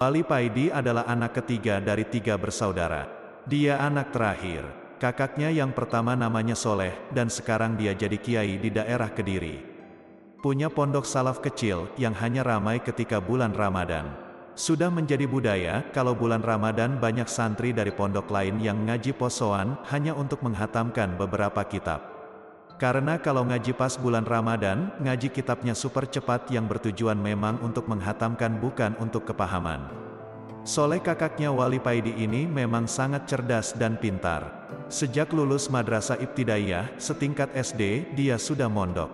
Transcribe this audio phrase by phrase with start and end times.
[0.00, 3.04] Wali Paidi adalah anak ketiga dari tiga bersaudara.
[3.44, 4.64] Dia anak terakhir.
[4.96, 9.60] Kakaknya yang pertama namanya Soleh, dan sekarang dia jadi kiai di daerah Kediri.
[10.40, 14.08] Punya pondok salaf kecil, yang hanya ramai ketika bulan Ramadan.
[14.56, 20.16] Sudah menjadi budaya, kalau bulan Ramadan banyak santri dari pondok lain yang ngaji posoan, hanya
[20.16, 22.09] untuk menghatamkan beberapa kitab.
[22.80, 28.56] Karena kalau ngaji pas bulan Ramadan, ngaji kitabnya super cepat yang bertujuan memang untuk menghatamkan
[28.56, 29.84] bukan untuk kepahaman.
[30.64, 34.64] Soleh kakaknya Wali Paidi ini memang sangat cerdas dan pintar.
[34.88, 39.12] Sejak lulus madrasah ibtidaiyah, setingkat SD, dia sudah mondok.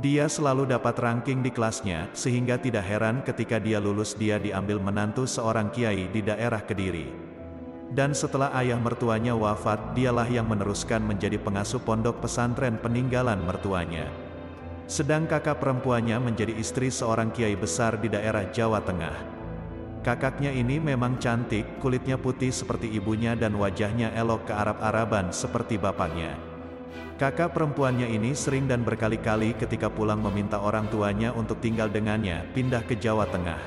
[0.00, 5.28] Dia selalu dapat ranking di kelasnya, sehingga tidak heran ketika dia lulus dia diambil menantu
[5.28, 7.27] seorang kiai di daerah Kediri.
[7.88, 14.12] Dan setelah ayah mertuanya wafat, dialah yang meneruskan menjadi pengasuh pondok pesantren peninggalan mertuanya.
[14.88, 19.16] Sedang kakak perempuannya menjadi istri seorang kiai besar di daerah Jawa Tengah.
[20.04, 26.36] Kakaknya ini memang cantik, kulitnya putih seperti ibunya dan wajahnya elok ke Arab-Araban seperti bapaknya.
[27.18, 32.80] Kakak perempuannya ini sering dan berkali-kali ketika pulang meminta orang tuanya untuk tinggal dengannya, pindah
[32.86, 33.58] ke Jawa Tengah.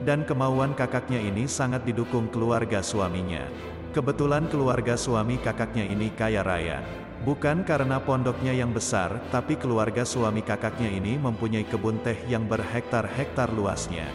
[0.00, 3.44] Dan kemauan kakaknya ini sangat didukung keluarga suaminya.
[3.92, 6.80] Kebetulan keluarga suami kakaknya ini kaya raya.
[7.20, 13.52] Bukan karena pondoknya yang besar, tapi keluarga suami kakaknya ini mempunyai kebun teh yang berhektar-hektar
[13.52, 14.08] luasnya.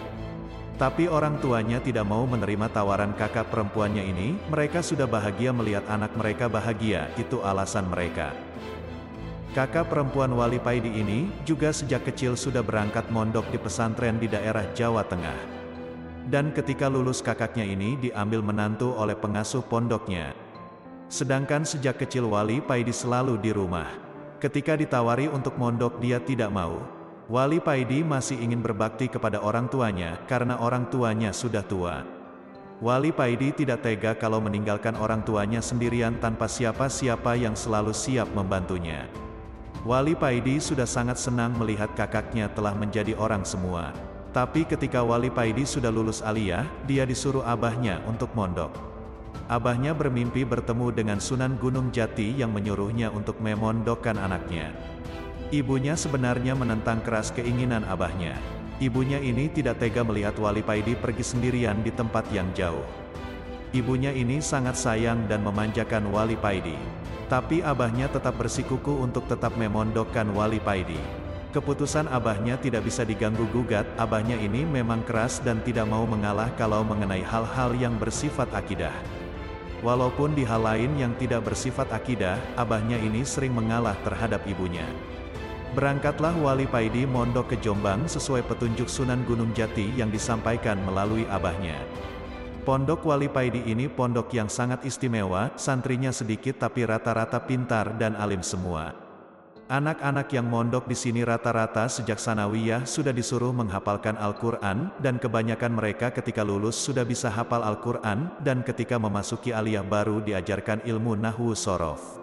[0.81, 6.17] Tapi orang tuanya tidak mau menerima tawaran kakak perempuannya ini, mereka sudah bahagia melihat anak
[6.17, 8.33] mereka bahagia, itu alasan mereka.
[9.55, 14.67] Kakak perempuan Wali Paidi ini, juga sejak kecil sudah berangkat mondok di pesantren di daerah
[14.75, 15.54] Jawa Tengah.
[16.25, 20.33] Dan ketika lulus kakaknya ini diambil menantu oleh pengasuh pondoknya.
[21.05, 23.85] Sedangkan sejak kecil Wali Paidi selalu di rumah.
[24.41, 26.81] Ketika ditawari untuk mondok dia tidak mau.
[27.29, 32.05] Wali Paidi masih ingin berbakti kepada orang tuanya, karena orang tuanya sudah tua.
[32.81, 39.09] Wali Paidi tidak tega kalau meninggalkan orang tuanya sendirian tanpa siapa-siapa yang selalu siap membantunya.
[39.85, 43.93] Wali Paidi sudah sangat senang melihat kakaknya telah menjadi orang semua.
[44.35, 48.75] Tapi ketika Wali Paidi sudah lulus aliyah, dia disuruh abahnya untuk mondok.
[49.47, 54.75] Abahnya bermimpi bertemu dengan Sunan Gunung Jati yang menyuruhnya untuk memondokkan anaknya.
[55.55, 58.35] Ibunya sebenarnya menentang keras keinginan abahnya.
[58.83, 62.83] Ibunya ini tidak tega melihat Wali Paidi pergi sendirian di tempat yang jauh.
[63.71, 66.75] Ibunya ini sangat sayang dan memanjakan Wali Paidi.
[67.31, 71.24] Tapi abahnya tetap bersikuku untuk tetap memondokkan Wali Paidi.
[71.55, 77.23] Keputusan abahnya tidak bisa diganggu-gugat, abahnya ini memang keras dan tidak mau mengalah kalau mengenai
[77.23, 78.91] hal-hal yang bersifat akidah.
[79.79, 84.83] Walaupun di hal lain yang tidak bersifat akidah, abahnya ini sering mengalah terhadap ibunya.
[85.71, 91.79] Berangkatlah Wali Paidi mondok ke Jombang sesuai petunjuk Sunan Gunung Jati yang disampaikan melalui abahnya.
[92.67, 98.43] Pondok Wali Paidi ini pondok yang sangat istimewa, santrinya sedikit tapi rata-rata pintar dan alim
[98.43, 99.04] semua.
[99.65, 106.13] Anak-anak yang mondok di sini rata-rata sejak sanawiyah sudah disuruh menghafalkan Al-Quran, dan kebanyakan mereka
[106.13, 112.21] ketika lulus sudah bisa hafal Al-Quran, dan ketika memasuki aliyah baru diajarkan ilmu Nahwu Sorof.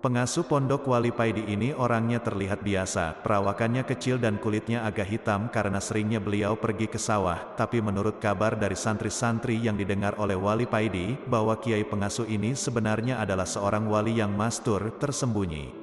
[0.00, 5.76] Pengasuh pondok Wali Paidi ini orangnya terlihat biasa, perawakannya kecil dan kulitnya agak hitam karena
[5.76, 11.20] seringnya beliau pergi ke sawah, tapi menurut kabar dari santri-santri yang didengar oleh Wali Paidi,
[11.28, 15.81] bahwa kiai pengasuh ini sebenarnya adalah seorang wali yang mastur, tersembunyi.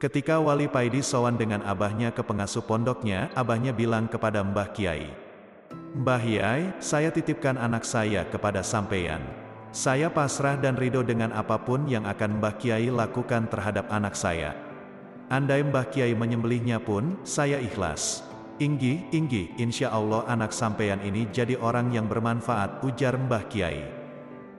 [0.00, 5.12] Ketika Wali Paidi sowan dengan abahnya ke pengasuh pondoknya, abahnya bilang kepada Mbah Kiai.
[5.92, 9.20] Mbah Kiai, saya titipkan anak saya kepada sampeyan.
[9.76, 14.56] Saya pasrah dan ridho dengan apa pun yang akan Mbah Kiai lakukan terhadap anak saya.
[15.28, 18.24] Andai Mbah Kiai menyembelihnya pun, saya ikhlas.
[18.56, 23.84] Inggi, inggi, insya Allah anak sampeyan ini jadi orang yang bermanfaat, ujar Mbah Kiai.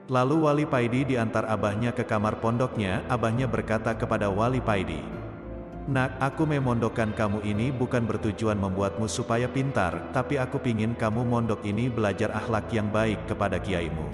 [0.06, 5.21] Lalu Wali Paidi diantar abahnya ke kamar pondoknya, abahnya berkata kepada Wali Paidi,
[5.82, 11.66] Nak, aku memondokkan kamu ini bukan bertujuan membuatmu supaya pintar, tapi aku pingin kamu mondok
[11.66, 14.06] ini belajar akhlak yang baik kepada kiaimu.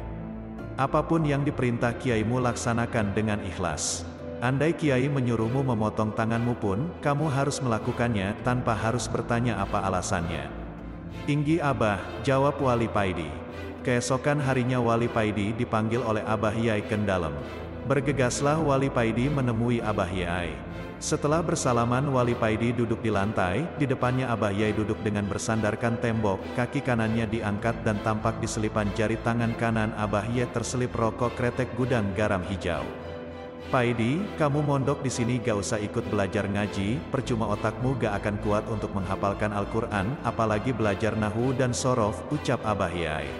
[0.81, 4.08] Apa pun yang diperintah kiaimu laksanakan dengan ikhlas.
[4.40, 10.48] Andai kiai menyuruhmu memotong tanganmu pun, kamu harus melakukannya, tanpa harus bertanya apa alasannya.
[11.28, 13.28] Inggi Abah, jawab Wali Paidi.
[13.84, 17.37] Keesokan harinya Wali Paidi dipanggil oleh Abah Yai Kendalem.
[17.84, 20.68] Bergegaslah Wali Paidi menemui Abah Yai.
[20.98, 26.42] Setelah bersalaman Wali Paidi duduk di lantai, di depannya Abah Yai duduk dengan bersandarkan tembok,
[26.58, 31.70] kaki kanannya diangkat dan tampak di selipan jari tangan kanan Abah Yai terselip rokok kretek
[31.78, 32.82] gudang garam hijau.
[33.70, 38.66] Paidi, kamu mondok di sini gak usah ikut belajar ngaji, percuma otakmu gak akan kuat
[38.66, 43.30] untuk menghafalkan Al-Quran, apalagi belajar Nahu dan Sorof, ucap Abah Yai.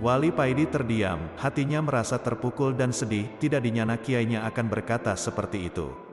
[0.00, 6.09] Wali Paidi terdiam, hatinya merasa terpukul dan sedih, tidak dinyana kiainya akan berkata seperti itu.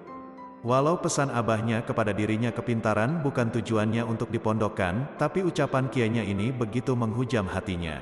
[0.65, 6.97] Walau pesan abahnya kepada dirinya kepintaran bukan tujuannya untuk dipondokkan, tapi ucapan kiainya ini begitu
[6.97, 8.01] menghujam hatinya.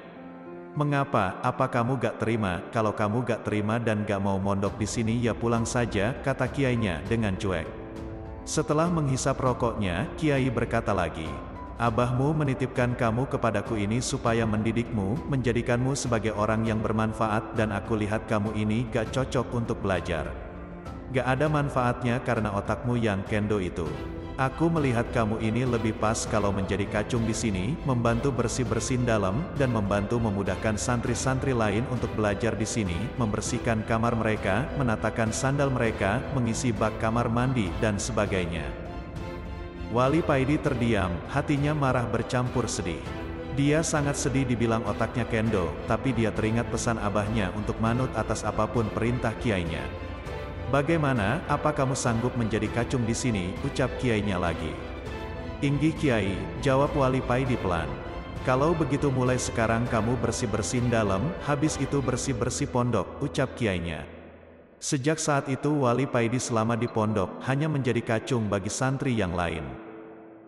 [0.75, 5.19] Mengapa, apa kamu gak terima, kalau kamu gak terima dan gak mau mondok di sini
[5.19, 7.67] ya pulang saja, kata kiainya dengan cuek.
[8.47, 11.27] Setelah menghisap rokoknya, kiai berkata lagi,
[11.75, 18.31] Abahmu menitipkan kamu kepadaku ini supaya mendidikmu, menjadikanmu sebagai orang yang bermanfaat dan aku lihat
[18.31, 20.44] kamu ini gak cocok untuk belajar.
[21.13, 23.85] Gak ada manfaatnya karena otakmu yang kendo itu.
[24.35, 29.71] Aku melihat kamu ini lebih pas kalau menjadi kacung di sini, membantu bersih-bersih dalam, dan
[29.71, 36.75] membantu memudahkan santri-santri lain untuk belajar di sini, membersihkan kamar mereka, menatakan sandal mereka, mengisi
[36.75, 38.67] bak kamar mandi, dan sebagainya.
[39.95, 42.99] Wali Paidi terdiam, hatinya marah bercampur sedih.
[43.55, 48.67] Dia sangat sedih dibilang otaknya kendo, tapi dia teringat pesan abahnya untuk manut atas apa
[48.67, 50.04] pun perintah kiainya.
[50.75, 54.75] Bagaimana, apa kamu sanggup menjadi kacung di sini, ucap kiainya lagi.
[55.63, 57.87] Inggi kiai, jawab wali Paidi pelan.
[58.43, 64.03] Kalau begitu mulai sekarang kamu bersih-bersih dalam, habis itu bersih-bersih pondok, ucap kiainya.
[64.75, 69.63] Sejak saat itu wali Paidi selama di pondok, hanya menjadi kacung bagi santri yang lain.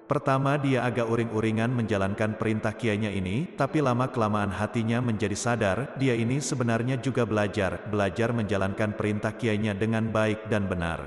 [0.07, 6.39] Pertama dia agak uring-uringan menjalankan perintah kiainya ini, tapi lama-kelamaan hatinya menjadi sadar, dia ini
[6.39, 11.03] sebenarnya juga belajar, belajar menjalankan perintah kiainya dengan baik dan benar.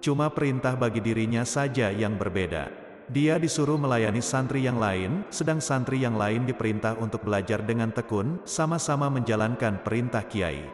[0.00, 2.72] Cuma perintah bagi dirinya saja yang berbeda.
[3.12, 8.40] Dia disuruh melayani santri yang lain, sedang santri yang lain diperintah untuk belajar dengan tekun,
[8.48, 10.64] sama-sama menjalankan perintah kiai.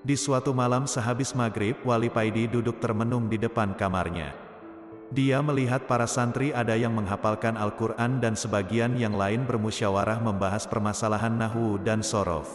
[0.00, 4.49] Di suatu malam sehabis maghrib, Wali Paidi duduk termenung di depan kamarnya.
[5.10, 11.34] Dia melihat para santri ada yang menghafalkan Al-Quran dan sebagian yang lain bermusyawarah membahas permasalahan
[11.34, 12.46] Nahu dan Sorof.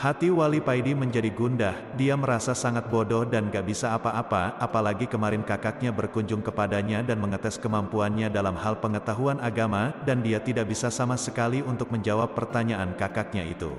[0.00, 5.44] Hati Wali Paidi menjadi gundah, dia merasa sangat bodoh dan gak bisa apa-apa, apalagi kemarin
[5.44, 11.20] kakaknya berkunjung kepadanya dan mengetes kemampuannya dalam hal pengetahuan agama, dan dia tidak bisa sama
[11.20, 13.76] sekali untuk menjawab pertanyaan kakaknya itu.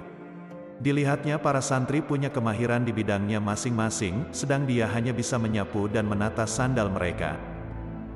[0.77, 6.45] Dilihatnya para santri punya kemahiran di bidangnya masing-masing, sedang dia hanya bisa menyapu dan menata
[6.45, 7.48] sandal mereka.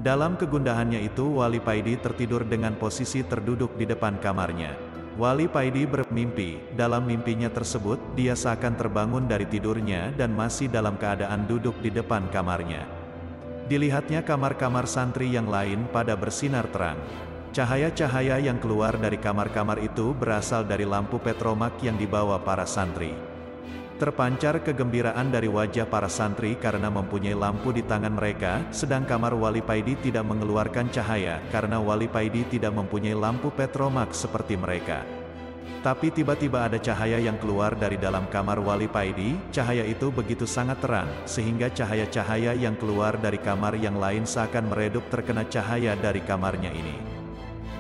[0.04, 4.76] Dalam kegundahannya itu Wali Paidi tertidur dengan posisi terduduk di depan kamarnya.
[5.16, 11.48] Wali Paidi bermimpi, dalam mimpinya tersebut, dia seakan terbangun dari tidurnya dan masih dalam keadaan
[11.48, 12.84] duduk di depan kamarnya.
[13.72, 17.00] Dilihatnya kamar-kamar santri yang lain pada bersinar terang.
[17.56, 23.33] Cahaya-cahaya yang keluar dari kamar-kamar itu berasal dari lampu petromak yang dibawa para santri.
[24.04, 29.64] Terpancar kegembiraan dari wajah para santri karena mempunyai lampu di tangan mereka, sedang kamar Wali
[29.64, 35.08] Paidi tidak mengeluarkan cahaya, karena Wali Paidi tidak mempunyai lampu petromak seperti mereka.
[35.80, 40.84] Tapi tiba-tiba ada cahaya yang keluar dari dalam kamar Wali Paidi, cahaya itu begitu sangat
[40.84, 46.76] terang, sehingga cahaya-cahaya yang keluar dari kamar yang lain seakan meredup terkena cahaya dari kamarnya
[46.76, 47.00] ini.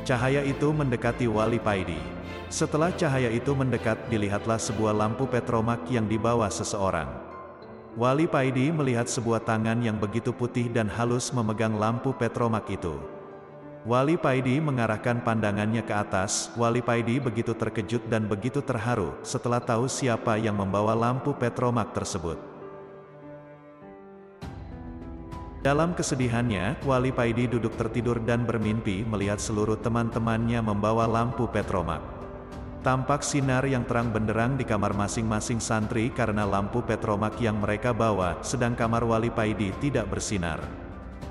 [0.08, 2.23] Cahaya itu mendekati Wali Paidi.
[2.54, 7.10] Setelah cahaya itu mendekat, dilihatlah sebuah lampu petromak yang dibawa seseorang.
[7.98, 13.02] Wali Paidi melihat sebuah tangan yang begitu putih dan halus memegang lampu petromak itu.
[13.90, 19.90] Wali Paidi mengarahkan pandangannya ke atas, Wali Paidi begitu terkejut dan begitu terharu, setelah tahu
[19.90, 22.38] siapa yang membawa lampu petromak tersebut.
[25.66, 32.23] Dalam kesedihannya, Wali Paidi duduk tertidur dan bermimpi melihat seluruh teman-temannya membawa lampu petromak.
[32.84, 38.36] Tampak sinar yang terang benderang di kamar masing-masing santri karena lampu petromak yang mereka bawa,
[38.44, 40.60] sedang kamar Wali Paidi tidak bersinar.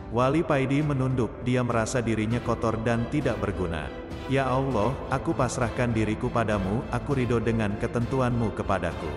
[0.08, 3.84] Wali Paidi menunduk, dia merasa dirinya kotor dan tidak berguna.
[4.32, 9.12] Ya Allah, aku pasrahkan diriku padamu, aku ridho dengan ketentuanmu kepadaku.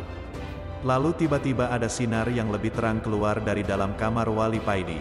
[0.84, 5.00] Lalu tiba-tiba ada sinar yang lebih terang keluar dari dalam kamar Wali Paidi.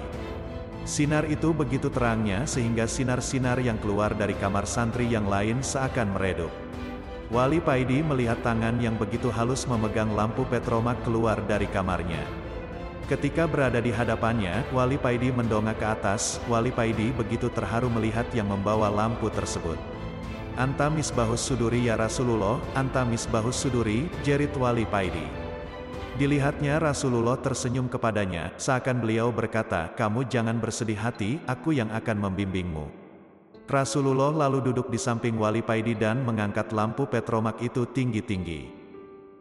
[0.87, 6.64] Sinar itu begitu terangnya sehingga sinar-sinar yang keluar dari kamar santri yang lain seakan meredup.
[7.33, 12.21] Wali Paidi melihat tangan yang begitu halus memegang lampu petromak keluar dari kamarnya.
[13.09, 18.53] Ketika berada di hadapannya, Wali Paidi mendongak ke atas, Wali Paidi begitu terharu melihat yang
[18.53, 19.77] membawa lampu tersebut.
[20.57, 25.25] Anta misbahus suduri ya Rasulullah, anta misbahus suduri, jerit Wali Paidi.
[26.15, 33.04] Dilihatnya Rasulullah tersenyum kepadanya, seakan beliau berkata, kamu jangan bersedih hati, aku yang akan membimbingmu.
[33.65, 38.69] Rasulullah lalu duduk di samping Wali Paidi dan mengangkat lampu petromak itu tinggi-tinggi.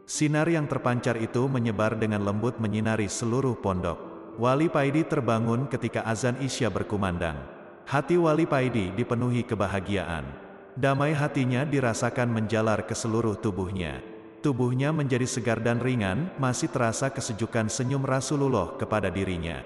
[0.08, 4.00] Sinar yang terpancar itu menyebar dengan lembut menyinari seluruh pondok.
[4.40, 7.36] Wali Paidi terbangun ketika azan Isya berkumandang.
[7.84, 10.24] Hati Wali Paidi dipenuhi kebahagiaan.
[10.72, 14.00] Damai hatinya dirasakan menjalar ke seluruh tubuhnya.
[14.40, 19.60] Tubuhnya menjadi segar dan ringan, masih terasa kesejukan senyum Rasulullah kepada dirinya.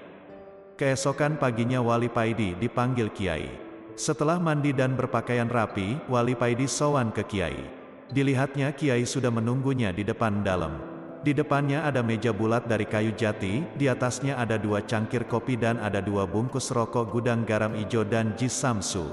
[0.75, 3.68] Keesokan paginya Wali Paidi dipanggil Kiai.
[3.99, 7.67] Setelah mandi dan berpakaian rapi, Wali Paidi sowan ke Kiai.
[8.07, 10.79] Dilihatnya Kiai sudah menunggunya di depan dalam.
[11.19, 15.75] Di depannya ada meja bulat dari kayu jati, di atasnya ada dua cangkir kopi dan
[15.83, 19.03] ada dua bungkus rokok gudang garam ijo dan jis samsu.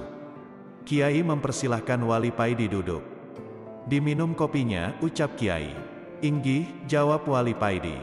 [0.86, 3.02] Kiai mempersilahkan Wali Paidi duduk.
[3.90, 5.74] Diminum kopinya, ucap Kiai.
[6.22, 7.98] Inggih, jawab Wali Paidi.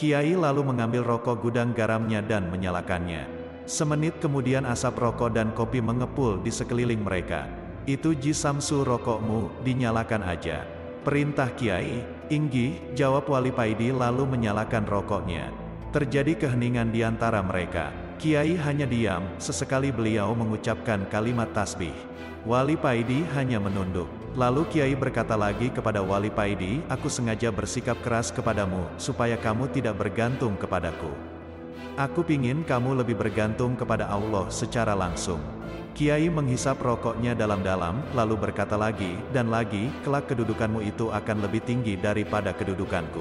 [0.00, 3.41] Kiai lalu mengambil rokok gudang garamnya dan menyalakannya.
[3.62, 7.46] Semenit kemudian asap rokok dan kopi mengepul di sekeliling mereka.
[7.86, 10.66] Itu jisamsu rokokmu, dinyalakan aja.
[11.02, 11.98] Perintah Kiai,
[12.30, 15.50] Inggi, jawab Wali Paidi lalu menyalakan rokoknya.
[15.90, 17.90] Terjadi keheningan di antara mereka.
[18.22, 21.94] Kiai hanya diam, sesekali beliau mengucapkan kalimat tasbih.
[22.46, 24.06] Wali Paidi hanya menunduk.
[24.38, 29.98] Lalu Kiai berkata lagi kepada Wali Paidi, aku sengaja bersikap keras kepadamu, supaya kamu tidak
[29.98, 31.10] bergantung kepadaku.
[32.00, 35.40] Aku pingin kamu lebih bergantung kepada Allah secara langsung.
[35.92, 42.00] Kiai menghisap rokoknya dalam-dalam, lalu berkata lagi, dan lagi, kelak kedudukanmu itu akan lebih tinggi
[42.00, 43.20] daripada kedudukanku.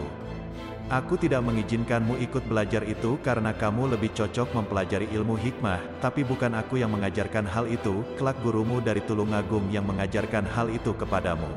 [0.91, 6.51] Aku tidak mengizinkanmu ikut belajar itu karena kamu lebih cocok mempelajari ilmu hikmah, tapi bukan
[6.55, 11.47] aku yang mengajarkan hal itu, kelak gurumu dari Tulungagung yang mengajarkan hal itu kepadamu.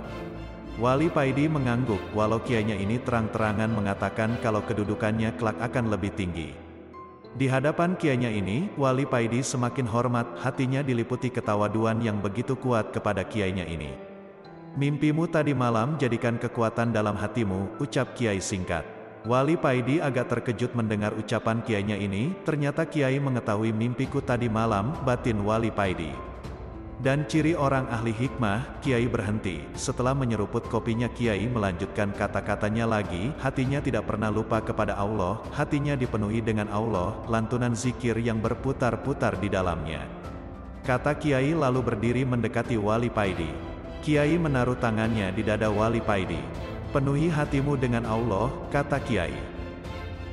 [0.78, 6.63] Wali Paidi mengangguk, walau kiainya ini terang-terangan mengatakan kalau kedudukannya kelak akan lebih tinggi.
[7.34, 13.26] Di hadapan kiainya ini, Wali Paidi semakin hormat, hatinya diliputi ketawaduan yang begitu kuat kepada
[13.26, 13.90] kiainya ini.
[14.78, 18.86] Mimpimu tadi malam jadikan kekuatan dalam hatimu, ucap kiai singkat.
[19.26, 25.42] Wali Paidi agak terkejut mendengar ucapan kiainya ini, ternyata kiai mengetahui mimpiku tadi malam, batin
[25.42, 26.33] Wali Paidi.
[27.04, 29.60] Dan ciri orang ahli hikmah, Kiai berhenti.
[29.76, 36.40] Setelah menyeruput kopinya Kiai melanjutkan kata-katanya lagi, hatinya tidak pernah lupa kepada Allah, hatinya dipenuhi
[36.40, 40.00] dengan Allah, lantunan zikir yang berputar-putar di dalamnya.
[40.80, 43.52] Kata Kiai lalu berdiri mendekati Wali Paidi.
[44.00, 46.40] Kiai menaruh tangannya di dada Wali Paidi.
[46.88, 49.36] Penuhi hatimu dengan Allah, kata Kiai.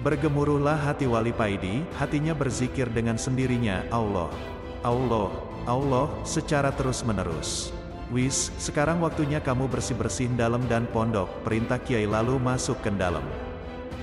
[0.08, 4.32] Bergemuruhlah hati Wali Paidi, hatinya berzikir dengan sendirinya, Allah,
[4.81, 5.29] Allah,
[5.69, 7.69] Allah, secara terus-menerus.
[8.09, 13.23] Wis, sekarang waktunya kamu bersih-bersih dalam dan pondok, perintah Kiai lalu masuk ke dalam.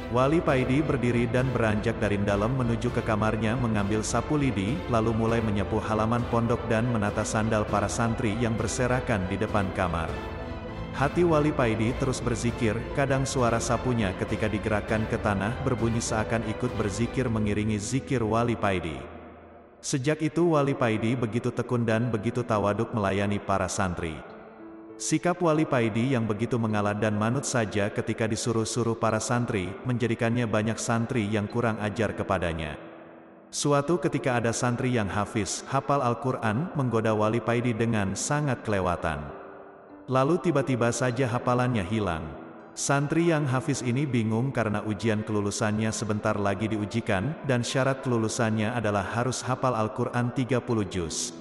[0.09, 5.45] Wali Paidi berdiri dan beranjak dari dalam menuju ke kamarnya mengambil sapu lidi, lalu mulai
[5.45, 10.09] menyapu halaman pondok dan menata sandal para santri yang berserakan di depan kamar.
[10.97, 16.73] Hati Wali Paidi terus berzikir, kadang suara sapunya ketika digerakkan ke tanah berbunyi seakan ikut
[16.79, 19.18] berzikir mengiringi zikir Wali Paidi.
[19.79, 24.19] Sejak itu Wali Paidi begitu tekun dan begitu tawaduk melayani para santri.
[24.99, 30.75] Sikap Wali Paidi yang begitu mengalah dan manut saja ketika disuruh-suruh para santri, menjadikannya banyak
[30.75, 32.75] santri yang kurang ajar kepadanya.
[33.55, 39.23] Suatu ketika ada santri yang hafiz, hafal Al-Quran, menggoda Wali Paidi dengan sangat kelewatan.
[40.11, 42.27] Lalu tiba-tiba saja hafalannya hilang.
[42.79, 49.03] Santri yang hafiz ini bingung karena ujian kelulusannya sebentar lagi diujikan, dan syarat kelulusannya adalah
[49.03, 51.35] harus hafal Al-Quran 30 juz.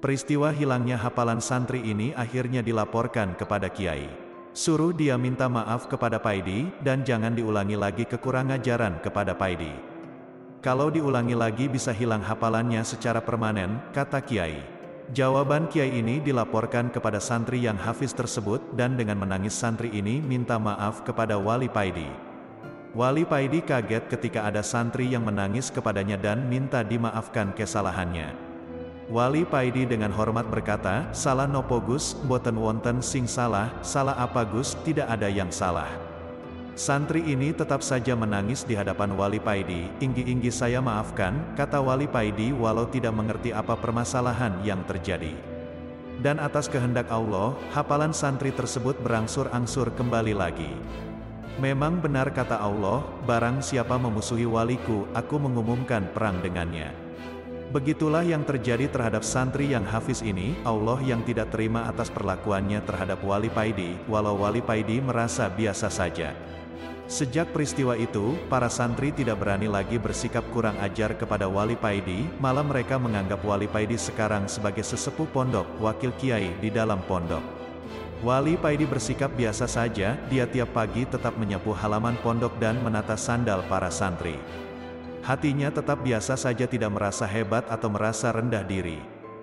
[0.00, 4.08] Peristiwa hilangnya hafalan santri ini akhirnya dilaporkan kepada Kiai.
[4.56, 9.76] Suruh dia minta maaf kepada Paidi, dan jangan diulangi lagi kekurangan ajaran kepada Paidi.
[10.64, 14.81] Kalau diulangi lagi bisa hilang hafalannya secara permanen, kata Kiai.
[15.10, 20.62] Jawaban kiai ini dilaporkan kepada santri yang hafiz tersebut dan dengan menangis santri ini minta
[20.62, 22.06] maaf kepada Wali Paidi.
[22.94, 28.30] Wali Paidi kaget ketika ada santri yang menangis kepadanya dan minta dimaafkan kesalahannya.
[29.10, 34.78] Wali Paidi dengan hormat berkata, salah nopo Gus, boten wonten sing salah, salah apa Gus,
[34.86, 36.11] tidak ada yang salah.
[36.72, 42.48] Santri ini tetap saja menangis di hadapan Wali Paidi, inggi-inggi saya maafkan, kata Wali Paidi
[42.56, 45.36] walau tidak mengerti apa permasalahan yang terjadi.
[46.24, 50.72] Dan atas kehendak Allah, hafalan santri tersebut berangsur-angsur kembali lagi.
[51.60, 56.88] Memang benar kata Allah, barang siapa memusuhi waliku, aku mengumumkan perang dengannya.
[57.68, 63.20] Begitulah yang terjadi terhadap santri yang hafiz ini, Allah yang tidak terima atas perlakuannya terhadap
[63.20, 66.32] Wali Paidi, walau Wali Paidi merasa biasa saja.
[67.12, 72.64] Sejak peristiwa itu, para santri tidak berani lagi bersikap kurang ajar kepada Wali Paidi, malah
[72.64, 77.44] mereka menganggap Wali Paidi sekarang sebagai sesepuh pondok, wakil kiai di dalam pondok.
[78.24, 83.60] Wali Paidi bersikap biasa saja, dia tiap pagi tetap menyapu halaman pondok dan menata sandal
[83.68, 84.40] para santri.
[85.20, 88.96] Hatinya tetap biasa saja tidak merasa hebat atau merasa rendah diri.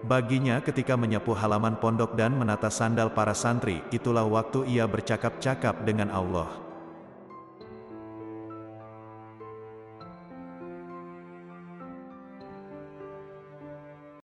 [0.10, 6.10] Baginya ketika menyapu halaman pondok dan menata sandal para santri, itulah waktu ia bercakap-cakap dengan
[6.10, 6.69] Allah.